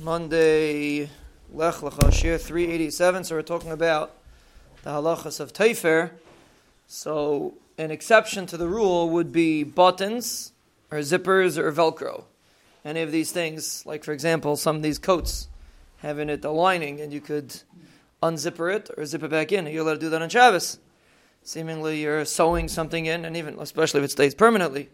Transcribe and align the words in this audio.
Monday, 0.00 1.08
Lech 1.52 1.74
Lecha, 1.76 2.10
Shiur 2.10 2.40
387. 2.40 3.24
So 3.24 3.34
we're 3.34 3.42
talking 3.42 3.70
about 3.70 4.16
the 4.82 4.90
halachas 4.90 5.40
of 5.40 5.52
Taifer. 5.52 6.10
So 6.86 7.54
an 7.78 7.90
exception 7.90 8.46
to 8.46 8.56
the 8.56 8.68
rule 8.68 9.10
would 9.10 9.32
be 9.32 9.64
buttons, 9.64 10.52
or 10.90 10.98
zippers, 10.98 11.58
or 11.58 11.72
Velcro. 11.72 12.24
Any 12.84 13.02
of 13.02 13.10
these 13.12 13.32
things, 13.32 13.84
like 13.86 14.04
for 14.04 14.12
example, 14.12 14.56
some 14.56 14.76
of 14.76 14.82
these 14.82 14.98
coats 14.98 15.48
having 15.98 16.30
it 16.30 16.44
a 16.44 16.50
lining, 16.50 17.00
and 17.00 17.12
you 17.12 17.20
could 17.20 17.62
unzipper 18.22 18.74
it 18.74 18.90
or 18.96 19.04
zip 19.04 19.22
it 19.22 19.30
back 19.30 19.52
in. 19.52 19.66
You're 19.66 19.82
allowed 19.82 19.94
to 19.94 20.00
do 20.00 20.10
that 20.10 20.22
on 20.22 20.28
Shabbos. 20.28 20.78
Seemingly, 21.42 22.02
you're 22.02 22.24
sewing 22.24 22.68
something 22.68 23.06
in, 23.06 23.24
and 23.24 23.36
even 23.36 23.58
especially 23.58 24.00
if 24.00 24.04
it 24.04 24.10
stays 24.10 24.34
permanently, 24.34 24.88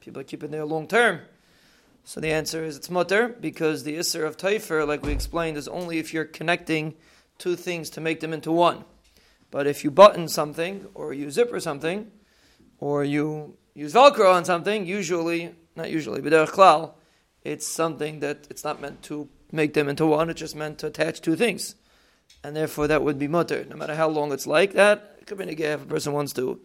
people 0.00 0.22
keep 0.24 0.42
it 0.42 0.50
there 0.50 0.64
long 0.64 0.86
term. 0.86 1.20
So 2.04 2.20
the 2.20 2.32
answer 2.32 2.64
is 2.64 2.76
it's 2.76 2.90
mutter 2.90 3.28
because 3.28 3.84
the 3.84 3.96
isser 3.98 4.26
of 4.26 4.36
taifer, 4.36 4.86
like 4.86 5.02
we 5.02 5.12
explained, 5.12 5.56
is 5.56 5.68
only 5.68 5.98
if 5.98 6.14
you're 6.14 6.24
connecting 6.24 6.94
two 7.38 7.54
things 7.54 7.90
to 7.90 8.00
make 8.00 8.20
them 8.20 8.32
into 8.32 8.50
one. 8.50 8.84
But 9.50 9.66
if 9.66 9.84
you 9.84 9.90
button 9.90 10.28
something, 10.28 10.86
or 10.94 11.12
you 11.12 11.30
zipper 11.30 11.60
something, 11.60 12.10
or 12.78 13.04
you 13.04 13.56
use 13.74 13.94
Velcro 13.94 14.34
on 14.34 14.44
something, 14.44 14.86
usually, 14.86 15.54
not 15.76 15.90
usually, 15.90 16.20
but 16.20 16.32
klal, 16.50 16.92
it's 17.42 17.66
something 17.66 18.20
that 18.20 18.46
it's 18.50 18.64
not 18.64 18.80
meant 18.80 19.02
to 19.04 19.28
make 19.52 19.74
them 19.74 19.88
into 19.88 20.06
one, 20.06 20.28
it's 20.28 20.40
just 20.40 20.56
meant 20.56 20.78
to 20.78 20.88
attach 20.88 21.20
two 21.20 21.36
things. 21.36 21.74
And 22.44 22.54
therefore 22.54 22.86
that 22.88 23.02
would 23.02 23.18
be 23.18 23.28
mutter. 23.28 23.64
No 23.68 23.76
matter 23.76 23.94
how 23.94 24.08
long 24.08 24.32
it's 24.32 24.46
like 24.46 24.72
that, 24.74 25.16
it 25.18 25.26
could 25.26 25.38
be 25.38 25.44
a 25.44 25.74
if 25.74 25.82
a 25.82 25.86
person 25.86 26.12
wants 26.12 26.32
to. 26.34 26.60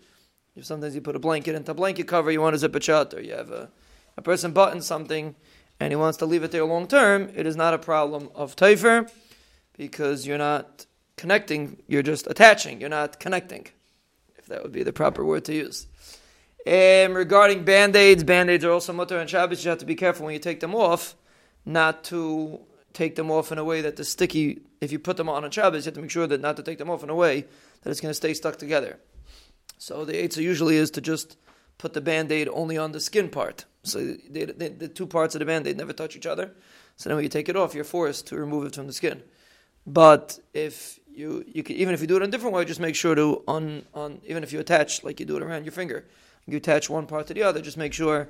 If 0.55 0.65
sometimes 0.65 0.93
you 0.93 1.01
put 1.01 1.15
a 1.15 1.19
blanket 1.19 1.55
into 1.55 1.71
a 1.71 1.75
blanket 1.75 2.07
cover, 2.07 2.31
you 2.31 2.41
want 2.41 2.53
to 2.53 2.59
zip 2.59 2.75
it 2.75 2.83
shut, 2.83 3.13
or 3.13 3.21
you 3.21 3.33
have 3.33 3.51
a 3.51 3.71
a 4.17 4.21
person 4.21 4.51
buttons 4.51 4.85
something 4.85 5.35
and 5.79 5.91
he 5.91 5.95
wants 5.95 6.17
to 6.19 6.25
leave 6.25 6.43
it 6.43 6.51
there 6.51 6.65
long 6.65 6.87
term, 6.87 7.31
it 7.35 7.45
is 7.45 7.55
not 7.55 7.73
a 7.73 7.77
problem 7.77 8.29
of 8.35 8.55
taifer 8.55 9.11
because 9.77 10.25
you're 10.27 10.37
not 10.37 10.85
connecting, 11.17 11.81
you're 11.87 12.03
just 12.03 12.27
attaching, 12.27 12.79
you're 12.79 12.89
not 12.89 13.19
connecting, 13.19 13.67
if 14.37 14.45
that 14.47 14.63
would 14.63 14.71
be 14.71 14.83
the 14.83 14.93
proper 14.93 15.25
word 15.25 15.45
to 15.45 15.53
use. 15.53 15.87
And 16.65 17.13
regarding 17.13 17.65
band 17.65 17.95
aids, 17.95 18.23
band 18.23 18.49
aids 18.49 18.63
are 18.63 18.71
also 18.71 18.93
mutter 18.93 19.17
and 19.17 19.29
Shabbos. 19.29 19.63
You 19.63 19.69
have 19.69 19.79
to 19.79 19.85
be 19.85 19.95
careful 19.95 20.25
when 20.25 20.33
you 20.33 20.39
take 20.39 20.61
them 20.61 20.73
off, 20.73 21.15
not 21.65 22.05
to 22.05 22.61
take 22.93 23.15
them 23.15 23.29
off 23.31 23.51
in 23.51 23.57
a 23.57 23.63
way 23.63 23.81
that 23.81 23.97
the 23.97 24.05
sticky, 24.05 24.61
if 24.79 24.91
you 24.91 24.99
put 24.99 25.17
them 25.17 25.27
on 25.27 25.43
on 25.43 25.51
Shabbos, 25.51 25.85
you 25.85 25.89
have 25.89 25.95
to 25.95 26.01
make 26.01 26.11
sure 26.11 26.27
that 26.27 26.39
not 26.39 26.55
to 26.57 26.63
take 26.63 26.77
them 26.77 26.89
off 26.89 27.03
in 27.03 27.09
a 27.09 27.15
way 27.15 27.41
that 27.81 27.89
it's 27.89 27.99
going 27.99 28.11
to 28.11 28.15
stay 28.15 28.33
stuck 28.33 28.57
together. 28.57 28.97
So 29.77 30.05
the 30.05 30.13
eitzah 30.13 30.41
usually 30.41 30.77
is 30.77 30.91
to 30.91 31.01
just 31.01 31.35
put 31.77 31.93
the 31.93 32.01
band 32.01 32.31
aid 32.31 32.47
only 32.47 32.77
on 32.77 32.93
the 32.93 33.01
skin 33.01 33.29
part. 33.29 33.65
So 33.83 33.99
the 33.99 34.91
two 34.93 35.07
parts 35.07 35.35
of 35.35 35.39
the 35.39 35.45
band 35.45 35.65
they 35.65 35.73
never 35.73 35.93
touch 35.93 36.15
each 36.15 36.25
other. 36.25 36.51
So 36.95 37.09
then 37.09 37.17
when 37.17 37.23
you 37.23 37.29
take 37.29 37.49
it 37.49 37.55
off, 37.55 37.73
you're 37.75 37.83
forced 37.83 38.27
to 38.27 38.37
remove 38.37 38.65
it 38.65 38.75
from 38.75 38.87
the 38.87 38.93
skin. 38.93 39.21
But 39.85 40.39
if 40.53 40.99
you, 41.13 41.43
you 41.47 41.63
can, 41.63 41.75
even 41.75 41.93
if 41.93 42.01
you 42.01 42.07
do 42.07 42.15
it 42.15 42.23
in 42.23 42.29
a 42.29 42.31
different 42.31 42.55
way, 42.55 42.65
just 42.65 42.79
make 42.79 42.95
sure 42.95 43.15
to 43.15 43.43
on 43.47 43.83
on 43.93 44.21
even 44.25 44.43
if 44.43 44.53
you 44.53 44.59
attach 44.59 45.03
like 45.03 45.19
you 45.19 45.25
do 45.25 45.35
it 45.37 45.43
around 45.43 45.65
your 45.65 45.73
finger, 45.73 46.05
you 46.45 46.57
attach 46.57 46.89
one 46.89 47.05
part 47.05 47.27
to 47.27 47.33
the 47.33 47.43
other. 47.43 47.61
Just 47.61 47.77
make 47.77 47.93
sure 47.93 48.29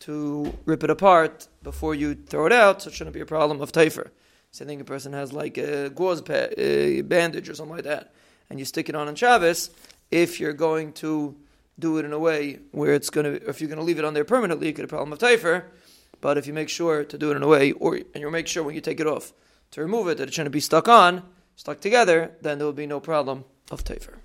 to 0.00 0.52
rip 0.64 0.82
it 0.82 0.90
apart 0.90 1.46
before 1.62 1.94
you 1.94 2.14
throw 2.14 2.46
it 2.46 2.52
out, 2.52 2.82
so 2.82 2.88
it 2.88 2.94
shouldn't 2.94 3.14
be 3.14 3.20
a 3.20 3.26
problem 3.26 3.60
of 3.60 3.70
taifer. 3.70 4.10
So 4.50 4.64
I 4.64 4.68
think 4.68 4.80
a 4.80 4.84
person 4.84 5.12
has 5.12 5.32
like 5.32 5.58
a 5.58 5.90
gauze 5.90 6.22
pa- 6.22 6.48
a 6.56 7.02
bandage 7.02 7.48
or 7.48 7.54
something 7.54 7.76
like 7.76 7.84
that, 7.84 8.12
and 8.48 8.58
you 8.58 8.64
stick 8.64 8.88
it 8.88 8.94
on 8.94 9.06
on 9.06 9.14
Shabbos. 9.14 9.70
If 10.10 10.40
you're 10.40 10.52
going 10.52 10.92
to 10.94 11.36
do 11.80 11.98
it 11.98 12.04
in 12.04 12.12
a 12.12 12.18
way 12.18 12.60
where 12.70 12.94
it's 12.94 13.10
going 13.10 13.24
to, 13.24 13.48
if 13.48 13.60
you're 13.60 13.68
going 13.68 13.78
to 13.78 13.84
leave 13.84 13.98
it 13.98 14.04
on 14.04 14.14
there 14.14 14.24
permanently, 14.24 14.68
you 14.68 14.72
get 14.72 14.84
a 14.84 14.88
problem 14.88 15.12
of 15.12 15.18
taifer. 15.18 15.64
But 16.20 16.38
if 16.38 16.46
you 16.46 16.52
make 16.52 16.68
sure 16.68 17.02
to 17.02 17.18
do 17.18 17.32
it 17.32 17.36
in 17.36 17.42
a 17.42 17.48
way, 17.48 17.72
or 17.72 17.96
and 17.96 18.16
you 18.16 18.30
make 18.30 18.46
sure 18.46 18.62
when 18.62 18.74
you 18.74 18.80
take 18.80 19.00
it 19.00 19.06
off 19.06 19.32
to 19.72 19.80
remove 19.80 20.08
it 20.08 20.18
that 20.18 20.28
it 20.28 20.34
shouldn't 20.34 20.52
be 20.52 20.60
stuck 20.60 20.86
on, 20.86 21.22
stuck 21.56 21.80
together, 21.80 22.36
then 22.42 22.58
there 22.58 22.66
will 22.66 22.72
be 22.72 22.86
no 22.86 23.00
problem 23.00 23.44
of 23.70 23.84
taifer. 23.84 24.20